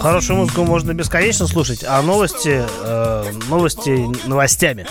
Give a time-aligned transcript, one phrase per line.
[0.00, 4.86] хорошую музыку можно бесконечно слушать, а новости, э, новости новостями.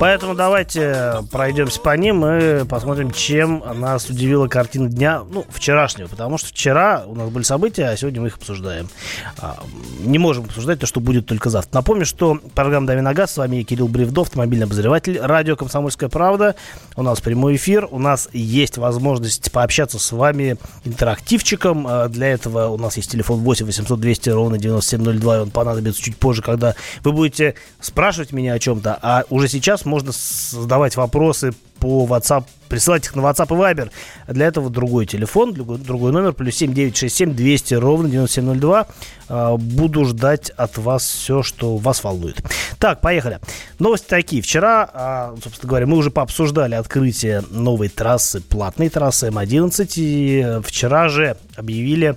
[0.00, 6.08] Поэтому давайте пройдемся по ним и посмотрим, чем нас удивила картина дня, ну, вчерашнего.
[6.08, 8.88] Потому что вчера у нас были события, а сегодня мы их обсуждаем.
[9.36, 9.62] А,
[10.00, 11.74] не можем обсуждать то, что будет только завтра.
[11.74, 13.32] Напомню, что программа «Дави газ».
[13.32, 16.54] С вами Кирилл Бревдов, автомобильный обозреватель, радио «Комсомольская правда».
[16.96, 17.86] У нас прямой эфир.
[17.90, 21.86] У нас есть возможность пообщаться с вами интерактивчиком.
[21.86, 25.36] А, для этого у нас есть телефон 8 800 200 ровно 9702.
[25.36, 28.98] И он понадобится чуть позже, когда вы будете спрашивать меня о чем-то.
[29.02, 33.90] А уже сейчас можно задавать вопросы по WhatsApp, присылать их на WhatsApp и Viber.
[34.28, 38.86] Для этого другой телефон, другой, номер, плюс 7967 200 ровно 9702.
[39.28, 42.42] А, буду ждать от вас все, что вас волнует.
[42.78, 43.40] Так, поехали.
[43.78, 44.42] Новости такие.
[44.42, 49.92] Вчера, а, собственно говоря, мы уже пообсуждали открытие новой трассы, платной трассы М11.
[49.96, 52.16] И вчера же объявили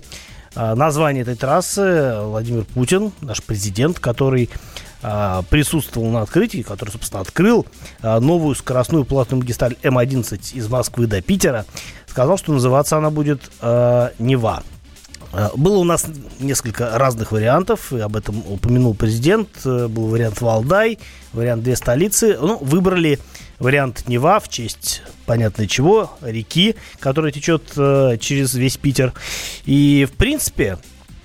[0.55, 4.49] название этой трассы Владимир Путин, наш президент, который
[5.05, 7.65] а, присутствовал на открытии, который, собственно, открыл
[8.01, 11.65] а, новую скоростную платную магистраль М11 из Москвы до Питера,
[12.07, 14.63] сказал, что называться она будет э, Нева.
[15.55, 16.05] Было у нас
[16.39, 19.49] несколько разных вариантов, и об этом упомянул президент.
[19.63, 20.99] Был вариант Валдай,
[21.33, 22.37] вариант две столицы.
[22.39, 23.17] Ну, выбрали
[23.63, 29.13] вариант Нева в честь, понятно чего, реки, которая течет э, через весь Питер.
[29.65, 30.77] И, в принципе,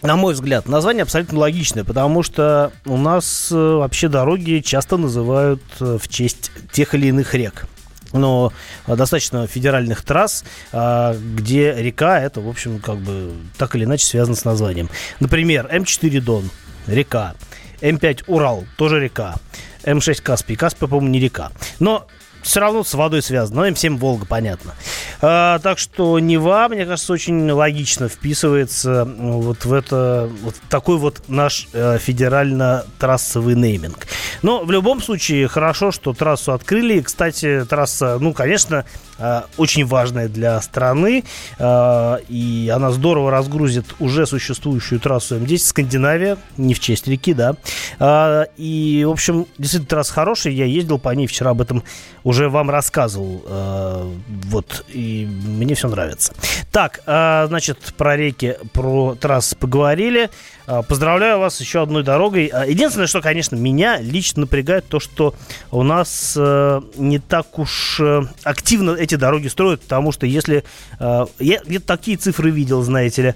[0.03, 5.62] на мой взгляд, название абсолютно логичное, потому что у нас э, вообще дороги часто называют
[5.81, 7.66] э, в честь тех или иных рек.
[8.12, 8.53] Но
[8.86, 14.34] достаточно федеральных трасс, а, где река, это, в общем, как бы так или иначе связано
[14.34, 14.89] с названием.
[15.20, 16.48] Например, М4 Дон,
[16.86, 17.34] река.
[17.83, 19.34] М5 Урал, тоже река.
[19.83, 20.56] М6 Каспий.
[20.56, 21.53] Каспий, по-моему, не река.
[21.81, 22.06] Но
[22.42, 23.62] все равно с водой связано.
[23.62, 24.75] Но М7 Волга, понятно.
[25.20, 31.22] А, так что Нева, мне кажется, очень логично вписывается вот в это, вот такой вот
[31.28, 34.06] наш э, федерально-трассовый нейминг.
[34.42, 37.00] Но в любом случае хорошо, что трассу открыли.
[37.00, 38.84] Кстати, трасса, ну, конечно,
[39.19, 41.25] э, очень важная для страны.
[41.59, 47.56] Э, и она здорово разгрузит уже существующую трассу М10 Скандинавия, не в честь реки, да.
[47.98, 50.53] Э, и, в общем, действительно трасса хорошая.
[50.53, 51.82] Я ездил по ней вчера об этом
[52.28, 53.43] уже вам рассказывал.
[53.47, 54.06] Э,
[54.50, 56.34] вот, и мне все нравится.
[56.71, 60.28] Так, э, значит, про реки, про трассы поговорили.
[60.68, 62.50] Э, поздравляю вас еще одной дорогой.
[62.52, 65.34] Э, единственное, что, конечно, меня лично напрягает то, что
[65.70, 70.64] у нас э, не так уж э, активно эти дороги строят, потому что если...
[71.00, 73.34] Э, я где-то такие цифры видел, знаете ли.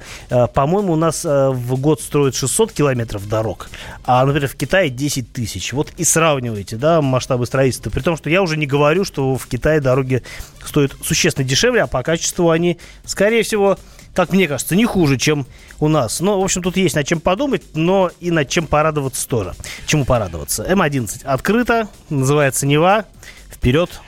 [0.53, 3.71] По-моему, у нас в год строят 600 километров дорог,
[4.05, 5.73] а, например, в Китае 10 тысяч.
[5.73, 7.91] Вот и сравнивайте, да, масштабы строительства.
[7.91, 10.23] При том, что я уже не говорю, что в Китае дороги
[10.69, 13.79] стоят существенно дешевле, а по качеству они, скорее всего,
[14.15, 15.47] как мне кажется, не хуже, чем
[15.81, 16.21] у нас.
[16.21, 19.55] Но, в общем, тут есть над чем подумать, но и над чем порадоваться тоже.
[19.87, 20.65] Чему порадоваться?
[20.65, 23.07] М11 открыто, называется Нева.
[23.51, 24.01] Вперед,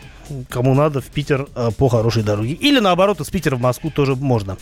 [0.48, 2.52] кому надо, в Питер э, по хорошей дороге.
[2.52, 4.58] Или наоборот, из Питера в Москву тоже можно.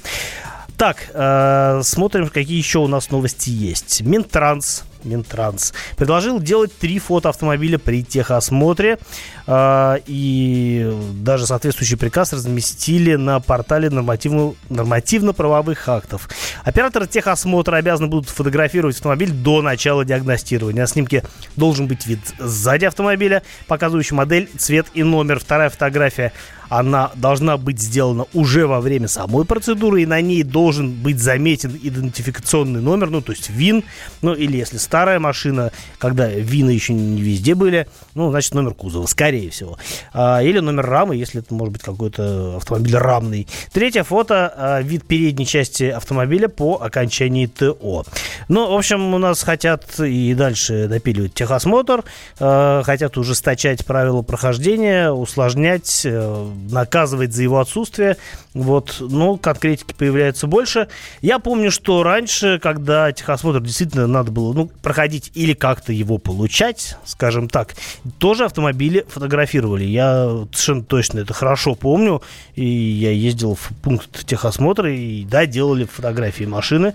[0.77, 4.01] Так, э, смотрим, какие еще у нас новости есть.
[4.03, 8.99] Минтранс Минтранс, предложил делать три фото автомобиля при техосмотре.
[9.47, 16.29] Э, и даже соответствующий приказ разместили на портале нормативно, нормативно-правовых актов.
[16.65, 20.83] Операторы техосмотра обязаны будут фотографировать автомобиль до начала диагностирования.
[20.83, 21.25] На снимке
[21.57, 25.41] должен быть вид сзади автомобиля, показывающий модель, цвет и номер.
[25.41, 26.33] Вторая фотография
[26.73, 31.79] она должна быть сделана уже во время самой процедуры, и на ней должен быть заметен
[31.83, 33.85] идентификационный номер, ну, то есть ВИН,
[34.23, 39.07] ну, или если старая машина, когда ВИНы еще не везде были, ну, значит, номер кузова,
[39.07, 39.79] скорее всего.
[40.13, 43.49] А, или номер рамы, если это может быть какой-то автомобиль рамный.
[43.73, 48.05] Третье фото, а, вид передней части автомобиля по окончании ТО.
[48.49, 52.05] Ну, в общем, у нас хотят и дальше допиливать техосмотр,
[52.39, 58.19] а, хотят ужесточать правила прохождения, усложнять, э, наказывать за его отсутствие.
[58.53, 60.89] Вот, но конкретики появляется больше.
[61.23, 66.97] Я помню, что раньше, когда техосмотр действительно надо было ну, проходить или как-то его получать,
[67.05, 67.75] скажем так,
[68.19, 69.85] тоже автомобили фотографировали.
[69.85, 72.21] Я совершенно точно это хорошо помню.
[72.55, 76.95] И я ездил в пункт техосмотра и, да, делали фотографии машины.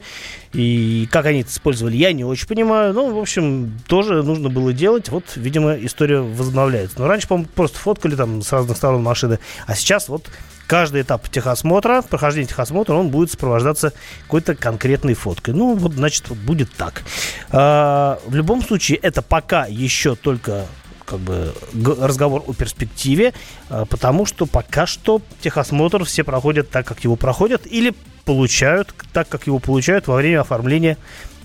[0.53, 2.93] И как они это использовали, я не очень понимаю.
[2.93, 5.09] Ну, в общем, тоже нужно было делать.
[5.09, 6.99] Вот, видимо, история возобновляется.
[6.99, 9.39] Но раньше, по-моему, просто фоткали там с разных сторон машины.
[9.65, 10.29] А сейчас вот
[10.67, 13.93] каждый этап техосмотра, прохождения техосмотра, он будет сопровождаться
[14.23, 15.53] какой-то конкретной фоткой.
[15.53, 17.03] Ну, вот, значит, вот будет так.
[17.49, 20.65] А, в любом случае, это пока еще только
[21.05, 21.53] как бы
[22.01, 23.33] разговор о перспективе,
[23.69, 27.93] а, потому что пока что техосмотр все проходят так, как его проходят, или
[28.25, 30.97] получают так, как его получают во время оформления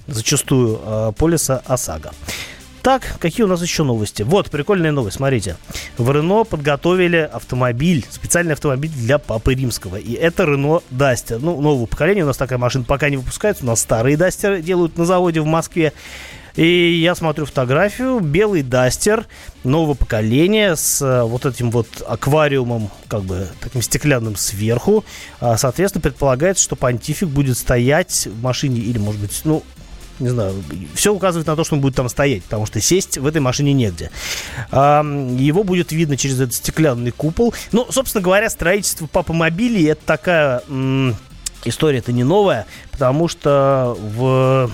[0.09, 2.13] зачастую э, полиса ОСАГО.
[2.83, 4.23] Так, какие у нас еще новости?
[4.23, 5.57] Вот, прикольная новость, смотрите.
[5.99, 9.97] В Рено подготовили автомобиль, специальный автомобиль для Папы Римского.
[9.97, 11.39] И это Рено Дастер.
[11.39, 12.25] Ну, нового поколения.
[12.25, 13.63] У нас такая машина пока не выпускается.
[13.63, 15.93] У нас старые Дастеры делают на заводе в Москве.
[16.57, 19.27] И я смотрю фотографию, белый дастер
[19.65, 25.03] нового поколения с э, вот этим вот аквариумом, как бы таким стеклянным сверху.
[25.41, 29.63] А, соответственно, предполагается, что понтифик будет стоять в машине или, может быть, ну,
[30.19, 30.55] не знаю,
[30.95, 33.73] все указывает на то, что он будет там стоять, потому что сесть в этой машине
[33.73, 34.11] негде.
[34.71, 37.55] Его будет видно через этот стеклянный купол.
[37.73, 40.63] Ну, собственно говоря, строительство папомобилей это такая
[41.65, 44.71] история-то не новая, потому что в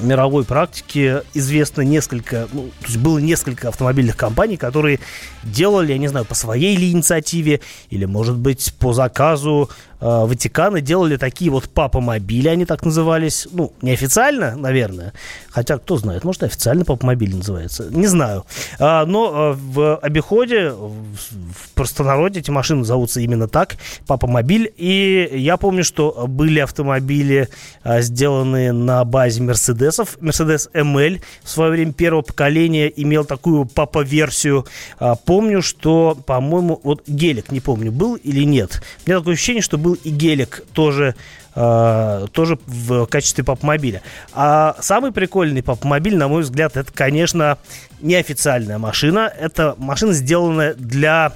[0.00, 5.00] мировой практике известно несколько, ну, то есть было несколько автомобильных компаний, которые
[5.42, 10.80] делали, я не знаю, по своей или инициативе, или, может быть, по заказу э, Ватикана,
[10.80, 15.12] делали такие вот папа-мобили, они так назывались, ну, неофициально, наверное,
[15.48, 18.44] хотя, кто знает, может, официально папа-мобиль называется, не знаю,
[18.78, 23.76] а, но э, в обиходе, в простонародье эти машины зовутся именно так,
[24.06, 27.48] папа-мобиль, и я помню, что были автомобили,
[27.84, 34.66] э, сделанные на базе Мерседесов, Мерседес ML в свое время первого поколения имел такую папа-версию.
[34.98, 38.82] По помню, что, по-моему, вот гелик, не помню, был или нет.
[39.04, 41.14] У меня такое ощущение, что был и гелик тоже
[41.58, 44.02] Uh, тоже в качестве папмобиля.
[44.34, 47.56] А самый прикольный папмобиль, на мой взгляд, это, конечно,
[48.02, 49.32] неофициальная машина.
[49.40, 51.32] Это машина, сделанная для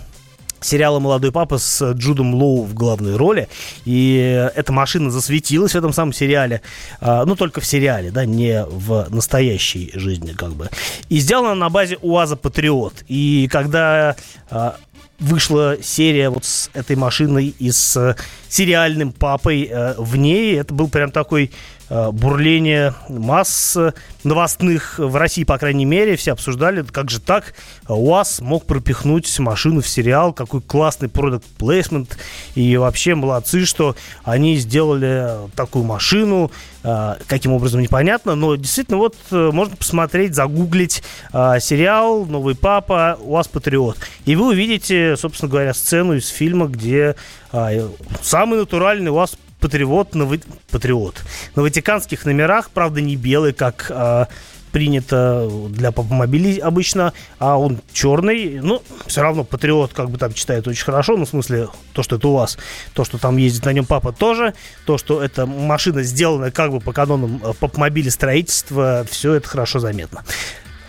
[0.60, 3.48] сериала «Молодой папа» с Джудом Лоу в главной роли.
[3.86, 6.60] И эта машина засветилась в этом самом сериале.
[7.00, 10.68] А, ну, только в сериале, да, не в настоящей жизни, как бы.
[11.08, 13.04] И сделана на базе УАЗа «Патриот».
[13.08, 14.16] И когда
[14.50, 14.76] а,
[15.20, 18.16] вышла серия вот с этой машиной и с
[18.48, 20.58] сериальным папой э, в ней.
[20.58, 23.76] Это был прям такой э, бурление масс
[24.22, 26.16] новостных в России, по крайней мере.
[26.16, 27.54] Все обсуждали, как же так
[27.88, 32.16] УАЗ мог пропихнуть машину в сериал, какой классный продукт плейсмент.
[32.54, 36.50] И вообще молодцы, что они сделали такую машину.
[36.82, 38.34] Э, каким образом, непонятно.
[38.34, 41.02] Но действительно, вот э, можно посмотреть, загуглить
[41.32, 43.98] э, сериал «Новый папа», УАЗ Патриот.
[44.24, 47.16] И вы увидите, собственно говоря, сцену из фильма, где
[47.52, 47.88] э,
[48.22, 50.28] самый натуральный УАЗ Патриот на,
[50.70, 51.22] Патриот.
[51.54, 54.26] на ватиканских номерах, правда, не белый, как э,
[54.72, 58.60] принято для попмобилей обычно, а он черный.
[58.60, 62.16] Ну, все равно Патриот как бы там читает очень хорошо, ну, в смысле, то, что
[62.16, 62.58] это у вас,
[62.94, 64.54] то, что там ездит на нем папа тоже,
[64.86, 69.78] то, что эта машина сделана как бы по канонам э, попмобиля строительства, все это хорошо
[69.78, 70.24] заметно.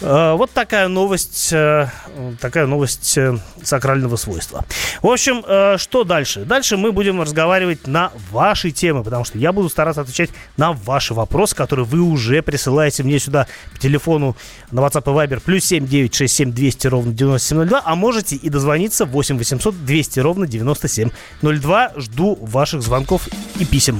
[0.01, 1.87] Э, вот такая новость, э,
[2.39, 4.65] такая новость э, сакрального свойства.
[5.01, 5.43] В общем,
[5.77, 6.45] что дальше?
[6.45, 11.13] Дальше мы будем разговаривать на ваши темы, потому что я буду стараться отвечать на ваши
[11.13, 14.35] вопросы, которые вы уже присылаете мне сюда по телефону
[14.71, 19.37] на WhatsApp и Viber плюс 7 967 200 ровно 9702, а можете и дозвониться 8
[19.37, 21.91] 800 200 ровно 9702.
[21.97, 23.27] Жду ваших звонков
[23.59, 23.99] и писем.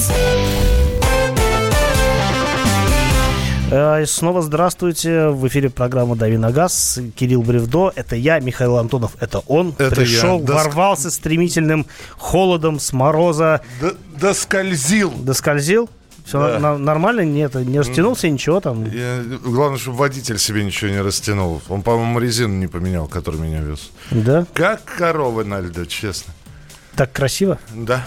[3.73, 5.29] Э, снова здравствуйте.
[5.29, 6.99] В эфире программа «Дави на газ».
[7.15, 7.93] Кирилл Бревдо.
[7.95, 9.15] Это я, Михаил Антонов.
[9.21, 9.73] Это он.
[9.77, 10.45] Это Пришел, я.
[10.45, 11.85] ворвался стремительным
[12.17, 13.61] холодом с мороза.
[13.79, 15.11] Д- доскользил.
[15.11, 15.89] Доскользил?
[16.25, 16.59] Все Да.
[16.59, 17.21] на- нормально?
[17.21, 18.83] Нет, не растянулся ничего там?
[18.91, 21.61] Я- главное, чтобы водитель себе ничего не растянул.
[21.69, 23.89] Он, по-моему, резину не поменял, который меня вез.
[24.11, 24.45] Да?
[24.53, 26.33] Как корова на льду, честно.
[26.95, 27.57] Так красиво.
[27.73, 28.03] Да.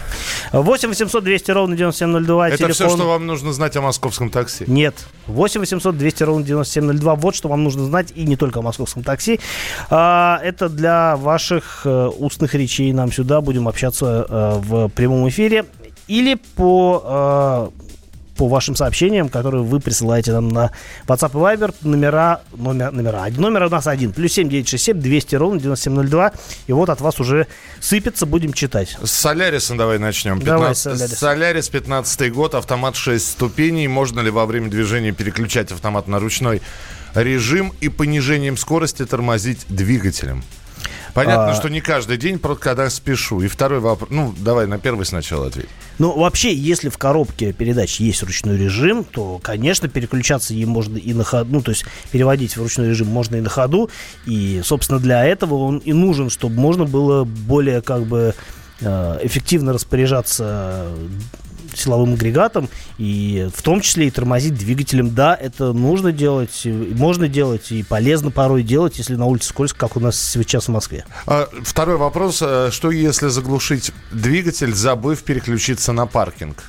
[0.52, 2.48] 8 800 200 ровно 9702.
[2.48, 2.74] Это телефон.
[2.74, 4.64] все, что вам нужно знать о московском такси.
[4.66, 4.94] Нет.
[5.26, 7.14] 8 800 200 ровно 9702.
[7.14, 8.12] Вот что вам нужно знать.
[8.14, 9.40] И не только о московском такси.
[9.90, 12.92] А, это для ваших э, устных речей.
[12.92, 15.64] Нам сюда будем общаться э, в прямом эфире.
[16.06, 17.72] Или по
[18.36, 20.72] по вашим сообщениям, которые вы присылаете нам на
[21.06, 21.74] WhatsApp и Viber.
[21.82, 23.26] Номера, номер, номера.
[23.36, 24.12] Номер у нас один.
[24.12, 26.32] Плюс 7967 200 ровно 9702.
[26.66, 27.46] И вот от вас уже
[27.80, 28.96] сыпется, будем читать.
[29.02, 30.40] С Солярисом давай начнем.
[30.40, 31.18] Давай, 15 Солярис.
[31.18, 33.88] Солярис, 15 год, автомат 6 ступеней.
[33.88, 36.62] Можно ли во время движения переключать автомат на ручной
[37.14, 40.42] режим и понижением скорости тормозить двигателем?
[41.14, 41.54] Понятно, А.
[41.54, 43.40] что не каждый день, просто когда спешу.
[43.40, 44.10] И второй вопрос.
[44.10, 45.68] Ну, давай на первый сначала ответь.
[45.98, 51.14] Ну, вообще, если в коробке передач есть ручной режим, то, конечно, переключаться ей можно и
[51.14, 53.90] на ходу, ну, то есть переводить в ручной режим можно и на ходу.
[54.26, 58.34] И, собственно, для этого он и нужен, чтобы можно было более, как бы,
[58.80, 60.88] э, эффективно распоряжаться
[61.78, 65.14] силовым агрегатом и в том числе и тормозить двигателем.
[65.14, 69.96] Да, это нужно делать, можно делать и полезно порой делать, если на улице скользко, как
[69.96, 71.04] у нас сейчас в Москве.
[71.26, 72.40] А, Второй вопрос.
[72.42, 76.64] а, Что если заглушить двигатель, забыв переключиться на паркинг?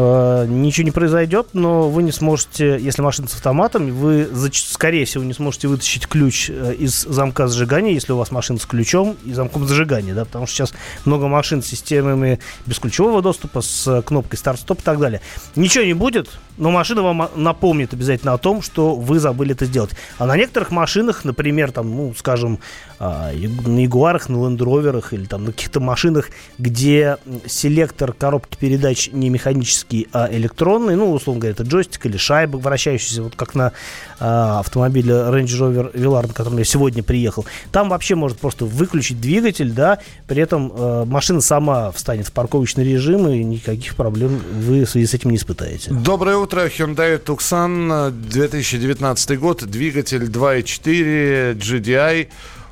[0.00, 5.24] Э, ничего не произойдет, но вы не сможете, если машина с автоматом, вы, скорее всего,
[5.24, 9.32] не сможете вытащить ключ э, из замка зажигания, если у вас машина с ключом и
[9.32, 10.74] замком зажигания, да, потому что сейчас
[11.04, 15.20] много машин с системами бесключевого доступа, с э, кнопкой старт-стоп и так далее.
[15.56, 16.28] Ничего не будет,
[16.58, 19.90] но машина вам напомнит обязательно о том, что вы забыли это сделать.
[20.18, 22.60] А на некоторых машинах, например, там, ну, скажем,
[22.98, 30.08] на Ягуарах, на Лендроверах или там на каких-то машинах, где селектор коробки передач не механический,
[30.12, 33.72] а электронный, ну, условно говоря, это джойстик или шайба вращающаяся, вот как на
[34.18, 37.46] а, автомобиле Range Rover Velar, на котором я сегодня приехал.
[37.70, 42.84] Там вообще может просто выключить двигатель, да, при этом э, машина сама встанет в парковочный
[42.84, 45.92] режим, и никаких проблем вы в связи с этим не испытаете.
[45.92, 52.28] Доброе утро, Hyundai Tucson, 2019 год, двигатель 2.4, GDI,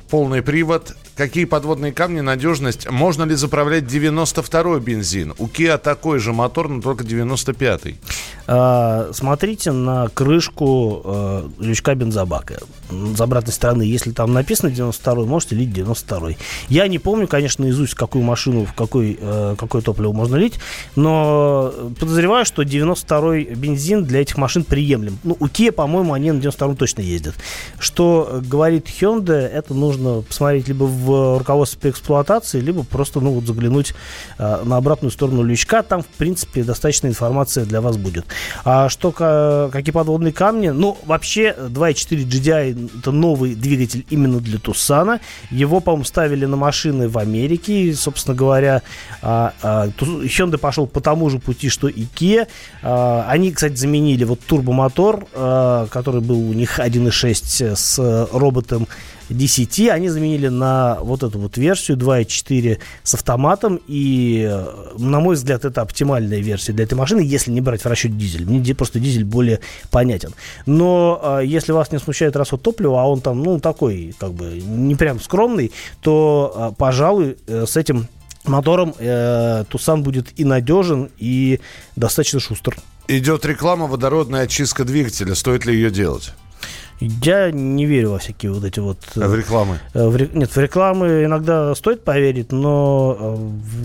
[0.09, 0.95] полный привод.
[1.17, 2.87] Какие подводные камни, надежность?
[2.91, 5.33] Можно ли заправлять 92-й бензин?
[5.39, 7.97] У Kia такой же мотор, но только 95-й.
[8.45, 12.59] А, смотрите на крышку э, лючка бензобака.
[12.89, 16.29] С обратной стороны, если там написано 92 можете лить 92
[16.69, 20.59] Я не помню, конечно, наизусть, какую машину, в какой, э, какое топливо можно лить,
[20.95, 25.17] но подозреваю, что 92 бензин для этих машин приемлем.
[25.23, 27.33] Ну, у Kia, по-моему, они на 92 точно ездят.
[27.79, 31.06] Что говорит Hyundai, это нужно посмотреть либо в
[31.37, 33.93] руководстве по эксплуатации, либо просто ну, вот заглянуть
[34.37, 35.83] э, на обратную сторону лючка.
[35.83, 38.25] Там, в принципе, достаточно информация для вас будет.
[38.65, 40.69] А что, ка- какие подводные камни?
[40.69, 45.19] Ну, вообще, 2.4 GDI это новый двигатель именно для Туссана.
[45.51, 47.73] Его, по-моему, ставили на машины в Америке.
[47.83, 48.81] И, собственно говоря,
[49.21, 49.53] а,
[49.97, 52.47] Ту- Hyundai пошел по тому же пути, что и Kia.
[52.83, 55.25] А, Они, кстати, заменили вот турбомотор,
[55.89, 58.87] который был у них 1.6 с роботом
[59.29, 63.79] 10, они заменили на вот эту вот версию 2.4 с автоматом.
[63.87, 67.87] И, э, на мой взгляд, это оптимальная версия для этой машины, если не брать в
[67.87, 68.45] расчет дизель.
[68.45, 69.59] Мне просто дизель более
[69.91, 70.33] понятен.
[70.65, 74.61] Но э, если вас не смущает расход топлива, а он там, ну, такой, как бы,
[74.65, 78.07] не прям скромный, то, э, пожалуй, с этим
[78.47, 81.59] мотором э, Тусан будет и надежен, и
[81.95, 82.75] достаточно шустр.
[83.07, 85.35] Идет реклама водородная очистка двигателя.
[85.35, 86.33] Стоит ли ее делать?
[86.99, 88.97] Я не верю во всякие вот эти вот...
[89.15, 89.79] э, В рекламы.
[89.93, 93.35] Э, в Нет, в рекламы иногда стоит поверить, но э,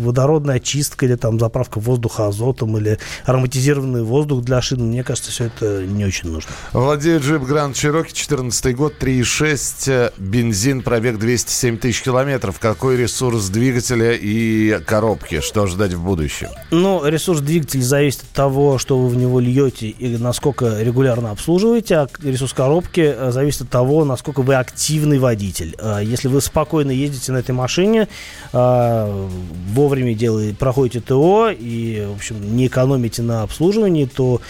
[0.03, 5.45] водородная очистка или там заправка воздуха азотом или ароматизированный воздух для шин, мне кажется, все
[5.45, 6.51] это не очень нужно.
[6.73, 12.59] Владею джип Grand Cherokee, 14 год, 3.6, э, бензин, пробег 207 тысяч километров.
[12.59, 15.41] Какой ресурс двигателя и коробки?
[15.41, 16.49] Что ждать в будущем?
[16.71, 21.97] Ну, ресурс двигателя зависит от того, что вы в него льете и насколько регулярно обслуживаете,
[21.97, 25.75] а ресурс коробки э, зависит от того, насколько вы активный водитель.
[25.79, 28.09] Э, Если вы спокойно ездите на этой машине,
[28.53, 29.29] э,
[29.69, 34.41] вовремя делаете, проходите ТО и, в общем, не экономите на обслуживании, то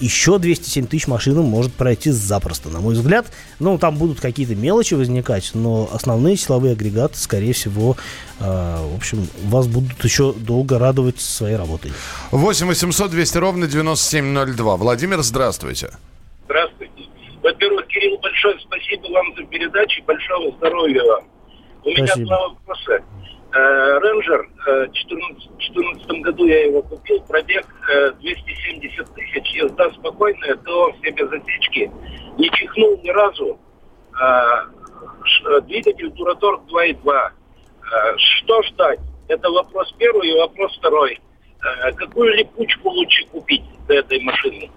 [0.00, 3.26] еще 207 тысяч машин может пройти запросто, на мой взгляд.
[3.60, 7.96] Ну, там будут какие-то мелочи возникать, но основные силовые агрегаты, скорее всего,
[8.38, 11.92] в общем, вас будут еще долго радовать своей работой.
[12.32, 14.76] 8 800 200 ровно 9702.
[14.76, 15.22] Владимир.
[15.22, 15.90] Здравствуйте.
[18.00, 20.02] Кирилл, большое спасибо вам за передачу.
[20.04, 21.24] Большого здоровья вам.
[21.84, 22.26] У меня Спасибо.
[22.26, 23.04] два вопроса.
[23.52, 30.54] Э, Рейнджер, э, в 2014 году я его купил, пробег э, 270 тысяч, езда спокойная,
[30.56, 31.90] ТО все без отечки,
[32.38, 33.58] не чихнул ни разу.
[34.20, 34.66] Э,
[35.46, 37.12] э, Двигатель Дураторг 2.2.
[37.12, 39.00] Э, Что ждать?
[39.28, 41.18] Это вопрос первый и вопрос второй.
[41.62, 44.70] Э, Какую липучку лучше купить для этой машины?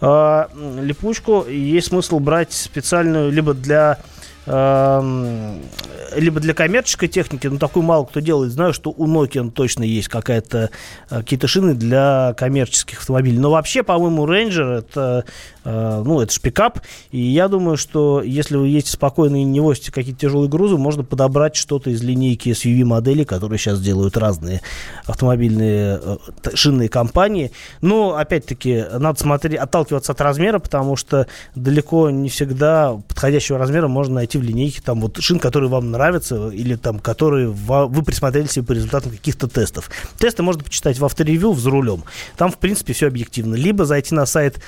[0.00, 0.48] А,
[0.80, 3.98] липучку есть смысл брать специальную либо для
[4.46, 5.60] эм,
[6.16, 8.52] либо для коммерческой техники, но такую мало кто делает.
[8.52, 10.70] Знаю, что у Nokia точно есть какая-то,
[11.10, 13.38] э, какие-то шины для коммерческих автомобилей.
[13.38, 15.24] Но вообще, по-моему, Ranger это,
[15.68, 16.80] ну, это же пикап.
[17.10, 21.04] И я думаю, что если вы ездите спокойно и не возите какие-то тяжелые грузы, можно
[21.04, 24.62] подобрать что-то из линейки SUV моделей, которые сейчас делают разные
[25.06, 26.16] автомобильные э,
[26.54, 27.52] шинные компании.
[27.80, 34.16] Но, опять-таки, надо смотреть, отталкиваться от размера, потому что далеко не всегда подходящего размера можно
[34.16, 38.64] найти в линейке там вот шин, которые вам нравятся или там которые вы присмотрели себе
[38.64, 39.90] по результатам каких-то тестов.
[40.18, 42.04] Тесты можно почитать в авторевью в «За рулем».
[42.36, 43.54] Там, в принципе, все объективно.
[43.54, 44.60] Либо зайти на сайт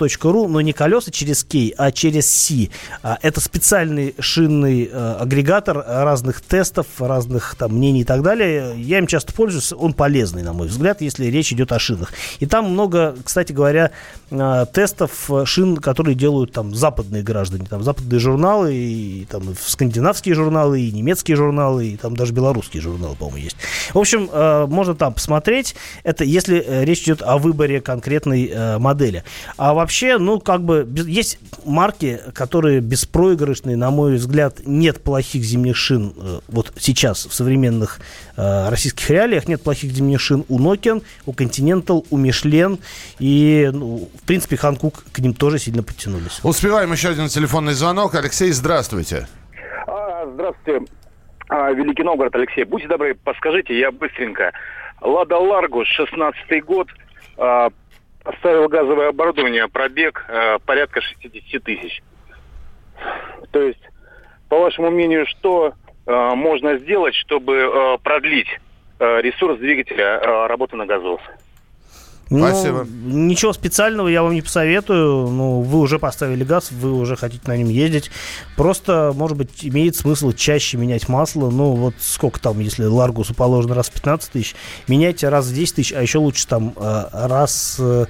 [0.00, 2.68] колеса.ру, но не колеса через K, а через C.
[3.02, 8.74] А, это специальный шинный э, агрегатор разных тестов, разных там мнений и так далее.
[8.76, 12.12] Я им часто пользуюсь, он полезный, на мой взгляд, если речь идет о шинах.
[12.38, 13.90] И там много, кстати говоря,
[14.30, 20.80] э, тестов шин, которые делают там западные граждане, там западные журналы, и там скандинавские журналы,
[20.80, 23.56] и немецкие журналы, и там даже белорусские журналы, по-моему, есть.
[23.92, 25.74] В общем, э, можно там посмотреть.
[26.04, 29.24] Это если речь идет о выборе конкретной модели.
[29.56, 35.76] А вообще, ну, как бы, есть марки, которые беспроигрышные, на мой взгляд, нет плохих зимних
[35.76, 38.00] шин э, вот сейчас в современных
[38.36, 42.78] э, российских реалиях, нет плохих зимних шин у Nokia, у Continental, у Michelin,
[43.18, 46.40] и, ну, в принципе, Ханкук к ним тоже сильно подтянулись.
[46.42, 48.14] Успеваем еще один телефонный звонок.
[48.14, 49.26] Алексей, здравствуйте.
[49.86, 50.84] А, здравствуйте,
[51.48, 52.64] а, Великий Новгород, Алексей.
[52.64, 54.52] Будьте добры, подскажите, я быстренько.
[55.00, 56.88] Лада Ларгус, 16 год,
[58.24, 62.02] Оставил газовое оборудование, пробег э, порядка 60 тысяч.
[63.50, 63.80] То есть,
[64.48, 65.72] по вашему мнению, что
[66.06, 68.48] э, можно сделать, чтобы э, продлить
[68.98, 70.86] э, ресурс двигателя э, работы на
[72.30, 72.86] Ну, Спасибо.
[72.88, 75.28] Ничего специального я вам не посоветую.
[75.28, 78.12] Ну, вы уже поставили газ, вы уже хотите на нем ездить.
[78.56, 81.50] Просто, может быть, имеет смысл чаще менять масло.
[81.50, 84.54] Ну, вот сколько там, если Ларгусу положено раз в 15 тысяч,
[84.86, 88.06] меняйте раз в 10 тысяч, а еще лучше там э, раз э,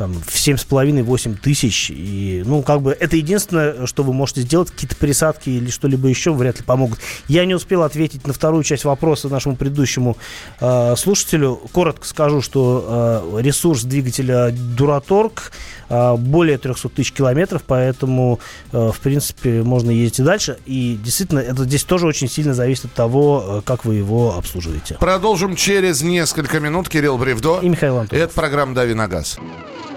[0.00, 1.90] там, в 7,5-8 тысяч.
[1.90, 4.70] И, ну, как бы, это единственное, что вы можете сделать.
[4.70, 7.00] Какие-то присадки или что-либо еще вряд ли помогут.
[7.28, 10.16] Я не успел ответить на вторую часть вопроса нашему предыдущему
[10.58, 11.60] э, слушателю.
[11.72, 15.52] Коротко скажу, что э, ресурс двигателя Дураторг
[15.90, 18.40] э, более 300 тысяч километров, поэтому,
[18.72, 20.56] э, в принципе, можно ездить и дальше.
[20.64, 24.96] И действительно, это здесь тоже очень сильно зависит от того, э, как вы его обслуживаете.
[24.98, 26.88] Продолжим через несколько минут.
[26.88, 27.58] Кирилл Бревдо.
[27.60, 28.24] И Михаил Антонов.
[28.24, 29.38] Это программа «Дави на газ».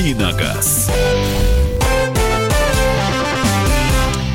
[0.00, 0.88] Давиногаз.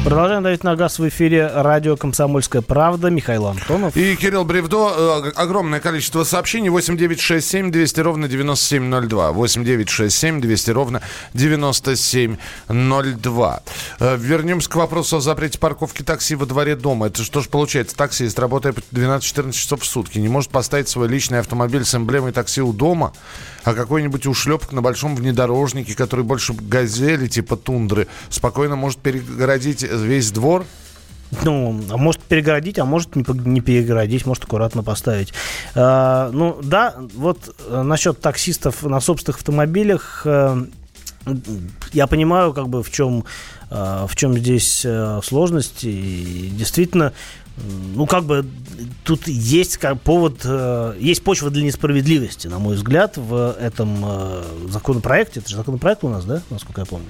[0.05, 3.09] Продолжаем давить на газ в эфире радио «Комсомольская правда».
[3.09, 3.97] Михаил Антонов.
[3.97, 5.23] И Кирилл Бревдо.
[5.25, 6.69] Э, огромное количество сообщений.
[6.69, 9.31] 8967 200 ровно 9702.
[9.31, 11.01] 8967 200 ровно
[11.33, 13.63] 9702.
[13.99, 17.07] Э, вернемся к вопросу о запрете парковки такси во дворе дома.
[17.07, 17.95] Это что же получается?
[17.95, 22.61] Таксист, работая 12-14 часов в сутки, не может поставить свой личный автомобиль с эмблемой такси
[22.61, 23.11] у дома,
[23.63, 30.31] а какой-нибудь ушлепок на большом внедорожнике, который больше газели типа тундры, спокойно может перегородить весь
[30.31, 30.65] двор?
[31.43, 35.33] Ну, а может перегородить, а может не, перегородить, может аккуратно поставить.
[35.73, 40.65] А, ну, да, вот э, насчет таксистов на собственных автомобилях, а,
[41.91, 43.25] я понимаю, как бы в чем,
[43.69, 44.85] а, в чем здесь
[45.23, 45.83] сложность.
[45.83, 47.13] И действительно,
[47.57, 48.45] ну, как бы
[49.03, 54.43] тут есть как повод, э, есть почва для несправедливости, на мой взгляд, в этом э,
[54.69, 55.39] законопроекте.
[55.39, 57.07] Это же законопроект у нас, да, насколько я помню.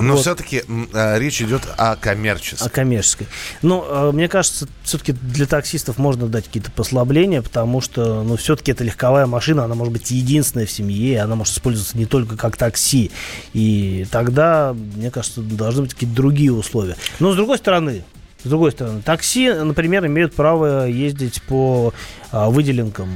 [0.00, 0.22] Но вот.
[0.22, 2.66] все-таки э, речь идет о коммерческой.
[2.66, 3.26] О коммерческой.
[3.62, 8.72] Ну, э, мне кажется, все-таки для таксистов можно дать какие-то послабления, потому что, ну, все-таки
[8.72, 12.56] это легковая машина, она может быть единственная в семье, она может использоваться не только как
[12.56, 13.10] такси.
[13.52, 16.96] И тогда, мне кажется, должны быть какие-то другие условия.
[17.20, 18.04] Но, с другой стороны,
[18.44, 21.94] С другой стороны, такси, например, имеют право ездить по
[22.30, 23.08] а, выделенкам,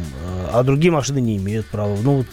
[0.52, 1.96] а другие машины не имеют права.
[2.02, 2.26] Ну, вот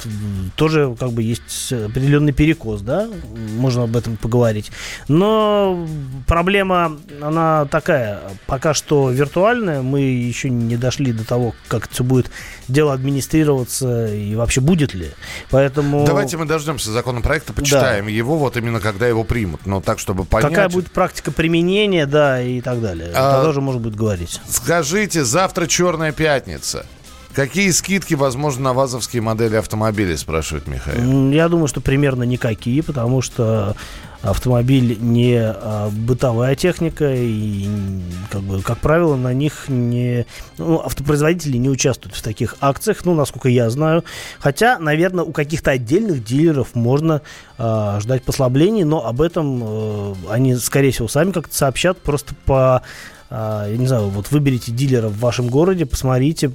[0.56, 3.10] тоже как бы есть определенный перекос, да,
[3.58, 4.72] можно об этом поговорить.
[5.08, 5.88] Но
[6.28, 12.04] проблема, она такая, пока что виртуальная, мы еще не дошли до того, как это все
[12.04, 12.32] будет
[12.68, 15.12] дело администрироваться и вообще будет ли.
[15.52, 16.06] Поэтому...
[16.06, 18.12] Давайте мы дождемся законопроекта, почитаем да.
[18.12, 20.50] его, вот именно когда его примут, но так, чтобы понять...
[20.50, 23.12] Какая будет практика применения, да, и так далее.
[23.14, 23.36] А...
[23.36, 24.42] Тогда уже можно будет говорить.
[24.48, 26.86] Скажите, завтра Черная пятница.
[27.36, 31.32] Какие скидки возможны на вазовские модели автомобилей, спрашивает Михаил?
[31.32, 33.76] Я думаю, что примерно никакие, потому что
[34.26, 37.68] автомобиль не а, бытовая техника, и,
[38.32, 40.26] как, бы, как правило, на них не,
[40.58, 44.04] ну, автопроизводители не участвуют в таких акциях, ну, насколько я знаю.
[44.40, 47.22] Хотя, наверное, у каких-то отдельных дилеров можно
[47.58, 52.82] а, ждать послаблений, но об этом а, они, скорее всего, сами как-то сообщат просто по
[53.32, 56.52] я не знаю, вот выберите дилера в вашем городе, посмотрите,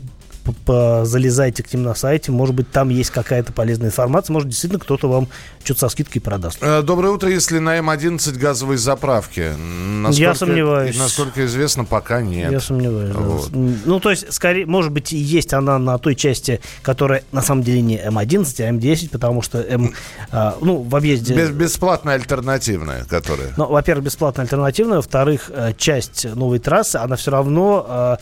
[1.05, 5.09] залезайте к ним на сайте, может быть, там есть какая-то полезная информация, может, действительно кто-то
[5.09, 5.29] вам
[5.65, 6.59] что-то со скидкой продаст.
[6.61, 9.53] Э, доброе утро, если на М11 газовые заправки.
[9.59, 10.99] Насколько, Я сомневаюсь.
[10.99, 12.51] Насколько известно, пока нет.
[12.51, 13.15] Я сомневаюсь.
[13.15, 13.51] Вот.
[13.53, 17.83] Ну, то есть, скорее, может быть, есть она на той части, которая на самом деле
[17.83, 19.95] не М11, а М10, потому что М,
[20.31, 21.35] а, ну, в объезде...
[21.35, 23.53] Без, бесплатная альтернативная, которая...
[23.57, 28.19] Ну, во-первых, бесплатная альтернативная, во-вторых, э, часть новой трассы, она все равно а,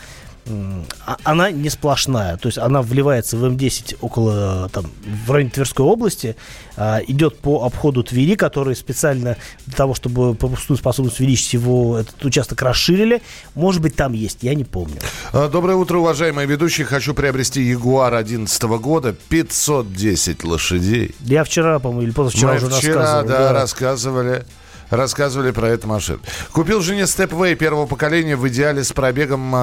[1.24, 2.36] она не сплошная.
[2.36, 4.86] То есть она вливается в М10 около, там,
[5.26, 6.36] в районе Тверской области,
[6.76, 12.24] а, идет по обходу Твери, который специально для того, чтобы пропускную способность увеличить его, этот
[12.24, 13.22] участок расширили.
[13.54, 15.00] Может быть, там есть, я не помню.
[15.32, 16.86] А, доброе утро, уважаемые ведущие.
[16.86, 21.14] Хочу приобрести Ягуар 2011 года, 510 лошадей.
[21.20, 23.28] Я вчера, по-моему, или позавчера Мы уже вчера, рассказывал.
[23.28, 24.44] Да, да, рассказывали
[24.90, 26.20] рассказывали про эту машину.
[26.52, 29.54] Купил жене степвей первого поколения в идеале с пробегом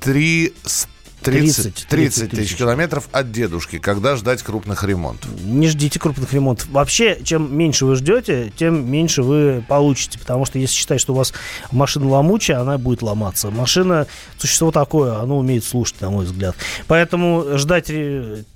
[0.00, 0.52] 3
[1.22, 3.78] 30, 30, 30 тысяч километров от дедушки.
[3.78, 5.30] Когда ждать крупных ремонтов?
[5.42, 6.68] Не ждите крупных ремонтов.
[6.70, 10.18] Вообще, чем меньше вы ждете, тем меньше вы получите.
[10.18, 11.32] Потому что если считать, что у вас
[11.72, 13.50] машина ломучая, она будет ломаться.
[13.50, 14.06] Машина,
[14.38, 16.56] существо такое, оно умеет слушать, на мой взгляд.
[16.86, 17.90] Поэтому ждать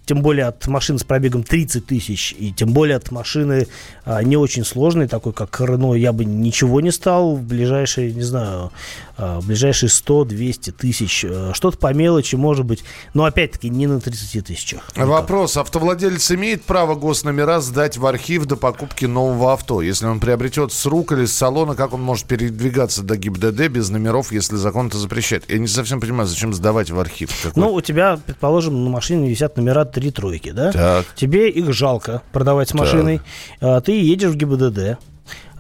[0.07, 3.67] тем более от машины с пробегом 30 тысяч, и тем более от машины
[4.05, 8.23] а, не очень сложной, такой как Рено, я бы ничего не стал в ближайшие, не
[8.23, 8.71] знаю,
[9.17, 11.25] а, в ближайшие 100-200 тысяч.
[11.29, 14.91] А, что-то по мелочи, может быть, но опять-таки не на 30 тысячах.
[14.95, 15.09] Никак.
[15.09, 15.57] Вопрос.
[15.57, 19.83] Автовладелец имеет право госномера сдать в архив до покупки нового авто?
[19.83, 23.89] Если он приобретет с рук или с салона, как он может передвигаться до ГИБДД без
[23.89, 25.45] номеров, если закон это запрещает?
[25.49, 27.31] Я не совсем понимаю, зачем сдавать в архив?
[27.43, 27.63] Какой?
[27.63, 30.73] Ну, у тебя, предположим, на машине висят номера три тройки, да?
[30.73, 31.07] Так.
[31.15, 33.21] Тебе их жалко продавать с машиной.
[33.61, 33.85] Так.
[33.85, 34.99] Ты едешь в ГИБДД,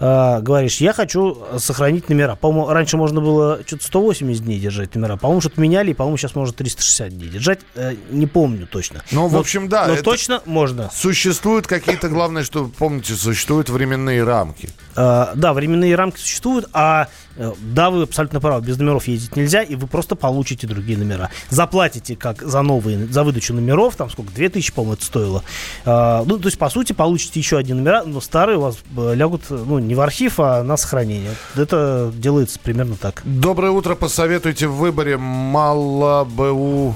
[0.00, 2.36] э, говоришь, я хочу сохранить номера.
[2.36, 5.16] По-моему, раньше можно было что-то 180 дней держать номера.
[5.16, 7.60] По-моему, что-то меняли, и, по-моему, сейчас можно 360 дней держать.
[7.74, 9.02] Э, не помню точно.
[9.10, 9.86] Ну, в общем, да.
[9.86, 10.90] Но точно можно.
[10.92, 14.70] Существуют какие-то, главное, что, помните, существуют временные рамки.
[14.96, 19.74] Э, да, временные рамки существуют, а да, вы абсолютно правы, без номеров ездить нельзя, и
[19.74, 21.30] вы просто получите другие номера.
[21.50, 25.42] Заплатите как за новые, за выдачу номеров, там сколько, 2000, по-моему, это стоило.
[25.84, 29.14] Э, ну, то есть, по сути, получите еще одни номера, но старые у вас э,
[29.14, 31.34] лягут, ну, не в архив, а на сохранение.
[31.56, 33.22] Это делается примерно так.
[33.24, 33.94] Доброе утро.
[33.94, 36.94] Посоветуйте в выборе мало БУ...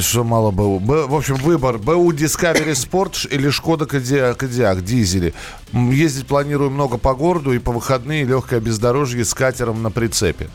[0.00, 0.80] Что мало БУ?
[0.80, 1.78] Б, в общем, выбор.
[1.78, 5.32] БУ Discovery Sport или Шкода Кодиак, Кодиак, дизели.
[5.72, 10.48] Ездить планирую много по городу и по выходные легкое бездорожье с катером на прицепе.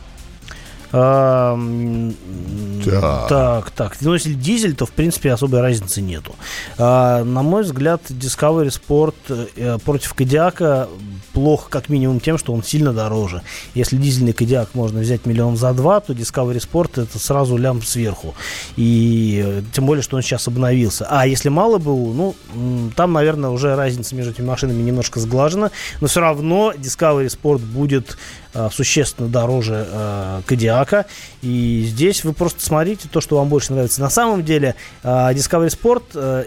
[2.84, 3.28] Так.
[3.28, 3.96] так, так.
[4.00, 6.34] Ну, если дизель, то, в принципе, особой разницы нету.
[6.78, 10.88] А, на мой взгляд, Discovery Sport э, против Кодиака
[11.32, 13.42] плохо как минимум тем, что он сильно дороже.
[13.74, 18.34] Если дизельный Кодиак можно взять миллион за два, то Discovery Sport это сразу лям сверху.
[18.76, 21.06] И э, тем более, что он сейчас обновился.
[21.08, 22.34] А если мало БУ, ну,
[22.96, 25.70] там, наверное, уже разница между этими машинами немножко сглажена.
[26.00, 28.18] Но все равно Discovery Sport будет
[28.54, 30.81] а, существенно дороже а, Кодиака.
[31.42, 34.00] И здесь вы просто смотрите то, что вам больше нравится.
[34.00, 36.44] На самом деле а, Discovery Sport, а,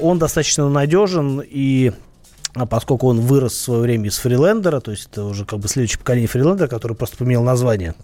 [0.00, 1.92] он достаточно надежен и
[2.54, 5.68] а поскольку он вырос в свое время из фрилендера, то есть это уже как бы
[5.68, 7.94] следующее поколение фрилендера, который просто поменял название,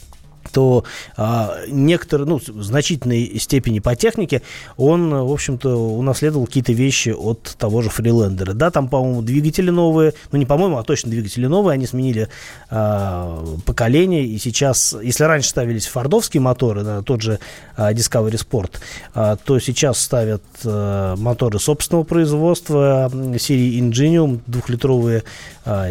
[0.52, 0.84] то
[1.16, 4.42] а, некоторые, ну, в значительной степени по технике
[4.76, 8.52] он, в общем-то, унаследовал какие-то вещи от того же Фрилендера.
[8.52, 12.28] Да, там, по-моему, двигатели новые, ну, не по-моему, а точно двигатели новые, они сменили
[12.70, 17.38] а, поколение, и сейчас, если раньше ставились фордовские моторы, да, тот же
[17.76, 18.72] а, Discovery Sport,
[19.14, 25.24] а, то сейчас ставят а, моторы собственного производства серии Ingenium, двухлитровые,
[25.64, 25.90] а,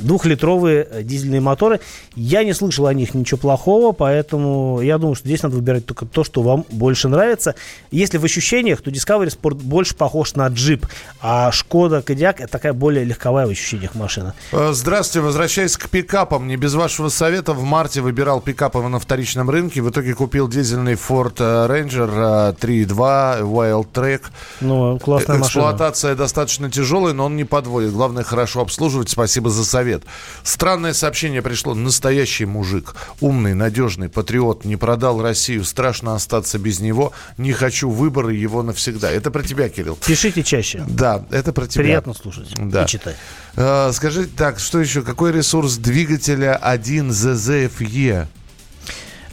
[0.00, 1.80] двухлитровые дизельные моторы.
[2.14, 6.06] Я не слышал о них ничего плохого, поэтому я думаю, что здесь надо выбирать только
[6.06, 7.54] то, что вам больше нравится.
[7.90, 10.86] Если в ощущениях, то Discovery Sport больше похож на джип,
[11.20, 14.34] а Шкода Кодиак это такая более легковая в ощущениях машина.
[14.52, 16.48] Э, здравствуйте, возвращаясь к пикапам.
[16.48, 19.82] Не без вашего совета в марте выбирал пикапы на вторичном рынке.
[19.82, 24.22] В итоге купил дизельный Ford э, Ranger 3.2 э, Wild Track.
[24.60, 26.24] Ну, классная Эксплуатация машина.
[26.24, 27.92] достаточно тяжелая, но он не подводит.
[27.92, 29.10] Главное, хорошо обслуживать.
[29.10, 30.02] Спасибо за совет.
[30.42, 31.74] Странное сообщение пришло.
[31.74, 32.94] Настоящий мужик.
[33.20, 38.62] Умный, надежный надежный патриот не продал Россию, страшно остаться без него, не хочу выбора его
[38.62, 39.10] навсегда.
[39.10, 39.98] Это про тебя, Кирилл.
[40.06, 40.84] Пишите чаще.
[40.88, 41.82] Да, это про тебя.
[41.82, 42.84] Приятно слушать да.
[42.84, 43.16] и читать.
[43.56, 45.02] А, скажи, так, что еще?
[45.02, 48.28] Какой ресурс двигателя 1 ZZFE?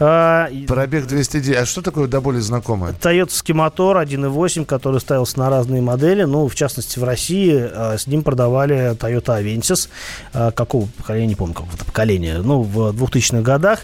[0.03, 1.57] А, Пробег 209.
[1.57, 2.93] А что такое до боли знакомое?
[2.93, 6.23] Тойотовский мотор 1.8, который ставился на разные модели.
[6.23, 9.89] Ну, в частности, в России а, с ним продавали Toyota Avensis.
[10.33, 12.39] А, какого поколения, не помню, какого-то поколения.
[12.39, 13.81] Ну, в 2000-х годах.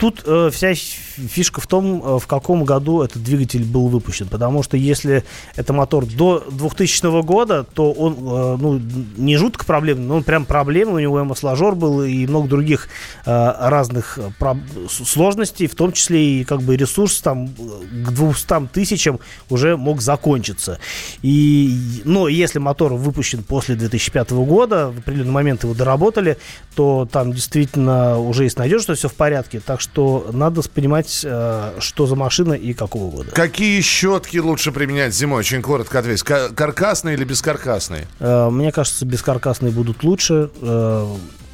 [0.00, 4.28] Тут э, вся фишка в том, э, в каком году этот двигатель был выпущен.
[4.28, 5.24] Потому что если
[5.56, 8.80] это мотор до 2000 года, то он э, ну,
[9.18, 10.94] не жутко проблемный, но он прям проблемный.
[10.94, 12.88] У него масложор был и много других
[13.26, 14.56] э, разных э, про-
[14.88, 20.78] сложностей, в том числе и как бы ресурс там к 200 тысячам уже мог закончиться.
[21.20, 26.38] И, но если мотор выпущен после 2005 года, в определенный момент его доработали,
[26.74, 29.60] то там действительно уже есть надежда, что все в порядке.
[29.60, 29.89] Так что
[30.32, 33.30] надо понимать, э, что за машина и какого года.
[33.32, 35.40] Какие щетки лучше применять зимой?
[35.40, 36.22] Очень коротко ответь.
[36.22, 38.06] Каркасные или бескаркасные?
[38.18, 40.50] Э, мне кажется, бескаркасные будут лучше.
[40.60, 41.06] Э,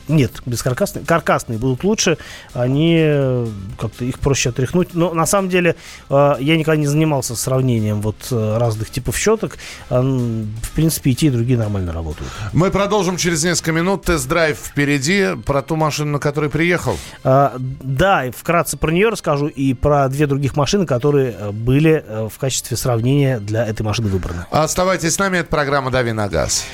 [0.09, 1.05] нет, бескаркасные.
[1.05, 2.19] Каркасные будут лучше.
[2.53, 3.47] Они э,
[3.79, 4.95] как-то их проще отряхнуть.
[4.95, 5.77] Но на самом деле
[6.09, 9.59] э, я никогда не занимался сравнением вот э, разных типов щеток.
[9.88, 12.31] В принципе, и те, и другие нормально работают.
[12.53, 14.05] Мы продолжим через несколько минут.
[14.05, 15.37] Тест-драйв впереди.
[15.45, 16.97] Про ту машину, на которой приехал.
[17.25, 19.49] Да, вкратце про нее расскажу.
[19.49, 24.47] И про две других машины, которые были в качестве сравнения для этой машины выбраны.
[24.51, 25.38] Оставайтесь с нами.
[25.38, 26.66] Это программа «Дави на газ».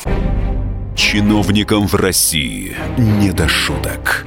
[0.96, 4.26] Чиновникам в России не до шуток.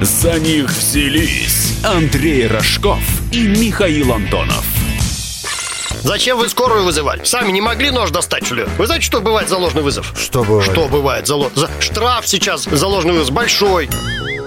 [0.00, 3.00] За них взялись Андрей Рожков
[3.32, 4.64] и Михаил Антонов.
[6.02, 7.24] Зачем вы скорую вызывали?
[7.24, 8.64] Сами не могли нож достать, что ли?
[8.78, 10.14] Вы знаете, что бывает за ложный вызов?
[10.16, 10.70] Что бывает?
[10.70, 11.68] Что бывает за, за...
[11.80, 13.88] Штраф сейчас за ложный вызов большой.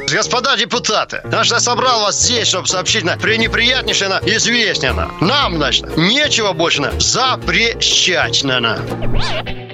[0.10, 5.12] Господа депутаты, значит, я собрал вас здесь, чтобы сообщить на пренеприятнейшее на известное на.
[5.20, 8.80] Нам, значит, нечего больше на запрещать на.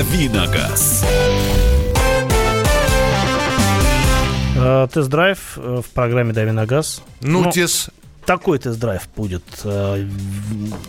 [0.00, 1.04] Давиногаз.
[4.56, 7.02] Э, тест-драйв э, в программе «Дави на газ».
[7.20, 7.90] Нутис.
[8.26, 9.42] Такой тест-драйв будет.
[9.64, 10.06] Э,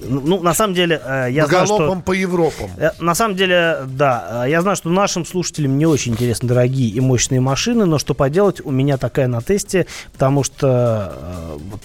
[0.08, 1.96] ну, на самом деле, я знаю, что...
[2.06, 2.70] по Европам.
[3.00, 4.46] На самом деле, да.
[4.46, 8.62] Я знаю, что нашим слушателям не очень интересны дорогие и мощные машины, но что поделать,
[8.64, 11.82] у меня такая на тесте, потому что вот,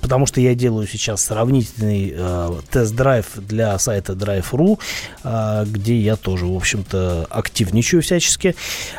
[0.00, 4.78] потому что я делаю сейчас сравнительный э, тест-драйв для сайта Drive.ru,
[5.24, 8.54] э, где я тоже, в общем-то, активничаю всячески.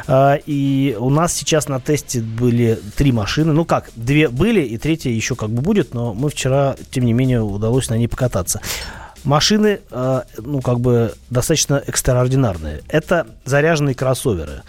[0.07, 3.53] Э, и у нас сейчас на тесте были три машины.
[3.53, 7.13] Ну как, две были, и третья еще как бы будет, но мы вчера, тем не
[7.13, 8.61] менее, удалось на ней покататься.
[9.23, 12.81] Машины, э, ну, как бы достаточно экстраординарные.
[12.87, 14.63] Это заряженные кроссоверы.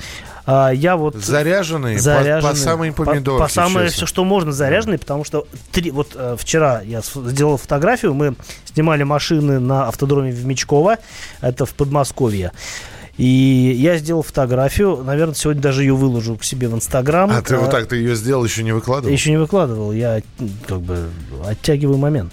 [0.47, 3.39] А, я вот заряженные, заряженные по, по самые помидоры.
[3.39, 7.57] По, по самое все, что можно заряженные, потому что три, вот э, вчера я сделал
[7.57, 10.99] фотографию, мы снимали машины на автодроме в Мечково,
[11.41, 12.53] это в Подмосковье.
[13.21, 17.31] И я сделал фотографию, наверное, сегодня даже ее выложу к себе в Инстаграм.
[17.31, 19.13] А ты вот так, ты ее сделал, еще не выкладывал?
[19.13, 20.23] Еще не выкладывал, я
[20.67, 21.11] как бы
[21.47, 22.33] оттягиваю момент.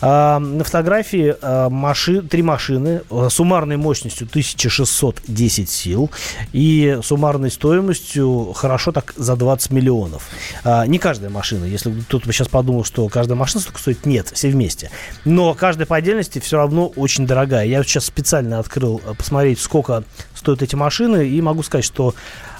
[0.00, 6.10] А, на фотографии а, маши, три машины а, суммарной мощностью 1610 сил
[6.52, 10.28] и суммарной стоимостью хорошо так за 20 миллионов.
[10.62, 14.50] А, не каждая машина, если кто-то сейчас подумал, что каждая машина столько стоит, нет, все
[14.50, 14.90] вместе.
[15.24, 17.64] Но каждая по отдельности все равно очень дорогая.
[17.64, 20.04] Я сейчас специально открыл а, посмотреть, сколько
[20.34, 22.14] стоят эти машины, и могу сказать, что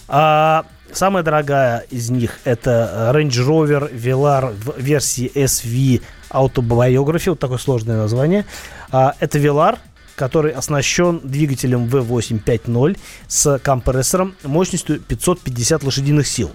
[0.08, 7.58] а, самая дорогая из них это Range Rover Velar в версии SV Autobiography, вот такое
[7.58, 8.44] сложное название.
[8.90, 9.78] А, это Velar,
[10.16, 16.50] который оснащен двигателем V8 5.0 с компрессором мощностью 550 лошадиных сил.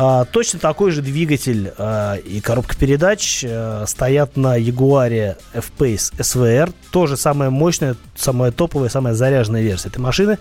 [0.00, 6.72] А, точно такой же двигатель а, и коробка передач а, стоят на Jaguar F-Pace SVR.
[6.92, 10.38] Тоже самая мощная, самая топовая, самая заряженная версия этой машины.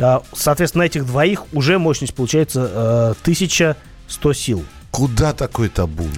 [0.00, 4.64] А, соответственно, на этих двоих уже мощность получается а, 1100 сил.
[4.90, 6.10] Куда такой табун?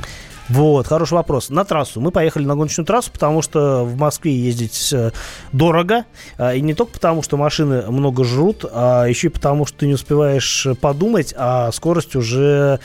[0.49, 1.51] Вот, хороший вопрос.
[1.51, 2.01] На трассу.
[2.01, 5.11] Мы поехали на гоночную трассу, потому что в Москве ездить э,
[5.53, 6.05] дорого.
[6.39, 9.87] А, И не только потому, что машины много жрут, а еще и потому, что ты
[9.87, 12.81] не успеваешь подумать, а скорость уже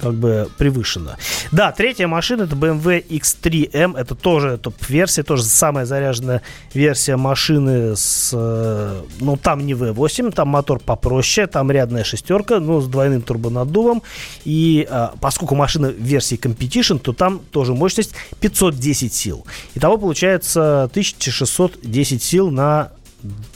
[0.00, 1.16] как бы превышена.
[1.52, 3.98] Да, третья машина это BMW X3M.
[3.98, 6.42] Это тоже топ-версия, тоже самая заряженная
[6.74, 8.30] версия машины с...
[8.32, 14.02] э, Ну, там не V8, там мотор попроще, там рядная шестерка, но с двойным турбонаддувом.
[14.44, 19.46] И а, поскольку машина версии Competition, то там тоже мощность 510 сил.
[19.74, 22.90] Итого получается 1610 сил на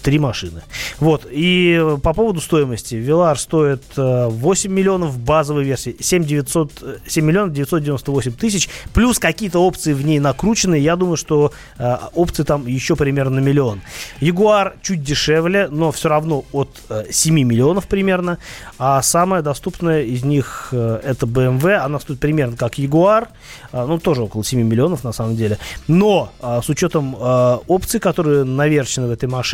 [0.03, 0.63] три машины.
[0.99, 1.27] Вот.
[1.31, 2.95] И э, по поводу стоимости.
[2.95, 5.97] Velar стоит э, 8 миллионов в базовой версии.
[6.01, 8.69] 7, 900, э, 7 миллионов 998 тысяч.
[8.95, 10.77] Плюс какие-то опции в ней накручены.
[10.77, 13.81] Я думаю, что э, опции там еще примерно миллион.
[14.21, 18.39] Jaguar чуть дешевле, но все равно от э, 7 миллионов примерно.
[18.79, 21.75] А самая доступная из них э, это BMW.
[21.75, 23.29] Она стоит примерно как Jaguar.
[23.73, 25.59] Э, ну, тоже около 7 миллионов на самом деле.
[25.87, 29.50] Но э, с учетом э, опций, которые наверчены в этой машине,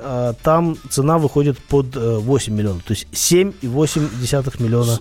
[0.00, 2.82] э, там цена выходит под э, 8 миллионов.
[2.84, 4.98] То есть 7,8 миллиона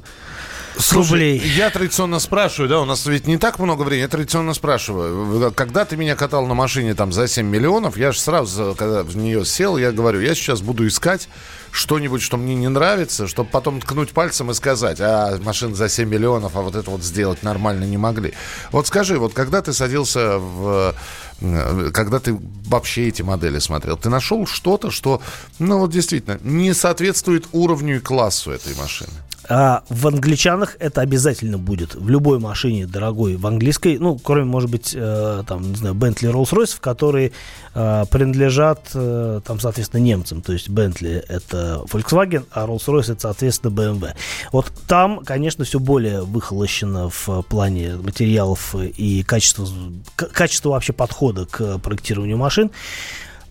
[0.92, 1.40] рублей.
[1.56, 5.86] я традиционно спрашиваю, да, у нас ведь не так много времени, я традиционно спрашиваю, когда
[5.86, 9.46] ты меня катал на машине там за 7 миллионов, я же сразу, когда в нее
[9.46, 11.28] сел, я говорю, я сейчас буду искать
[11.72, 16.08] что-нибудь, что мне не нравится, чтобы потом ткнуть пальцем и сказать, а машина за 7
[16.10, 18.34] миллионов, а вот это вот сделать нормально не могли.
[18.72, 20.96] Вот скажи, вот когда ты садился в...
[21.42, 25.22] э, Когда ты вообще эти модели смотрел, ты нашел что-то, что,
[25.60, 29.12] ну вот действительно, не соответствует уровню и классу этой машины?
[29.50, 31.96] А в англичанах это обязательно будет.
[31.96, 36.32] В любой машине дорогой, в английской, ну, кроме, может быть, э, там, не знаю, Bentley
[36.32, 37.32] Rolls-Royce, которые
[37.74, 40.42] э, принадлежат, э, там, соответственно, немцам.
[40.42, 44.14] То есть Bentley это Volkswagen, а Rolls-Royce это, соответственно, BMW.
[44.52, 49.68] Вот там, конечно, все более выхолощено в плане материалов и качества,
[50.16, 52.70] качества вообще подхода к проектированию машин.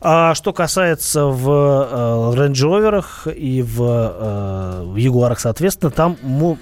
[0.01, 6.17] А что касается в э, Range Rover и в, э, Jaguar, соответственно, там,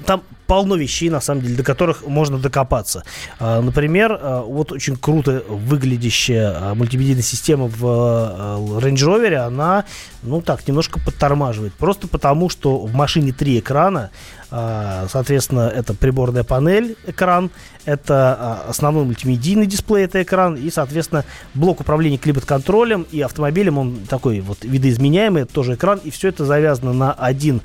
[0.07, 3.05] там полно вещей, на самом деле, до которых можно докопаться.
[3.39, 9.85] А, например, а, вот очень круто выглядящая а, мультимедийная система в Range Rover, она,
[10.23, 11.75] ну так, немножко подтормаживает.
[11.75, 14.11] Просто потому, что в машине три экрана,
[14.49, 17.51] соответственно, это приборная панель, экран,
[17.85, 24.41] это основной мультимедийный дисплей, это экран, и, соответственно, блок управления климат-контролем и автомобилем, он такой
[24.41, 27.61] вот видоизменяемый, это тоже экран, и все это завязано на один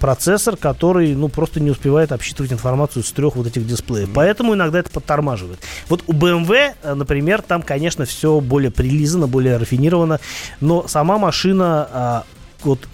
[0.00, 4.10] процессор, который, ну, просто не успевает обсчитывать информацию с трех вот этих дисплеев.
[4.14, 5.60] Поэтому иногда это подтормаживает.
[5.88, 10.20] Вот у BMW, э, например, там, конечно, все более прилизано, более рафинировано,
[10.60, 12.24] но сама машина, а,
[12.62, 12.88] вот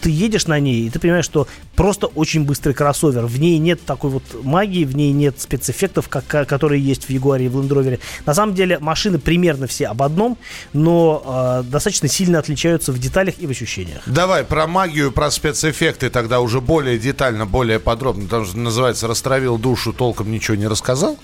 [0.00, 3.26] ты едешь на ней, и ты понимаешь, что просто очень быстрый кроссовер.
[3.26, 7.10] В ней нет такой вот магии, в ней нет спецэффектов, как, ка- которые есть в
[7.10, 7.98] Ягуаре и в Rover.
[8.24, 10.38] На самом деле машины примерно все об одном,
[10.72, 14.02] но э, достаточно сильно отличаются в деталях и в ощущениях.
[14.06, 18.24] Давай про магию, про спецэффекты тогда уже более детально, более подробно.
[18.24, 21.18] Потому что называется «Растравил душу, толком ничего не рассказал».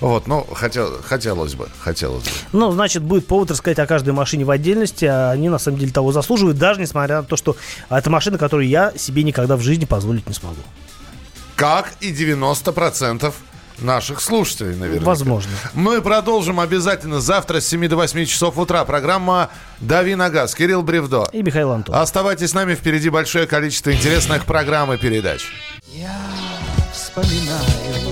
[0.00, 2.30] Вот, ну, хотел, хотелось бы, хотелось бы.
[2.52, 5.92] Ну, значит, будет повод рассказать о каждой машине в отдельности, а они на самом деле
[5.92, 7.56] того заслуживают, даже несмотря на то, что
[7.88, 10.60] это машина, которую я себе никогда в жизни позволить не смогу.
[11.56, 13.32] Как и 90%
[13.78, 15.04] наших слушателей, наверное.
[15.04, 15.50] Возможно.
[15.74, 18.84] Мы продолжим обязательно завтра с 7 до 8 часов утра.
[18.84, 19.50] Программа
[19.80, 20.54] «Дави на газ».
[20.54, 21.28] Кирилл Бревдо.
[21.32, 21.94] И Михаил Антон.
[21.94, 25.46] Оставайтесь с нами, впереди большое количество интересных программ и передач.
[25.92, 26.16] Я
[26.92, 28.11] вспоминаю,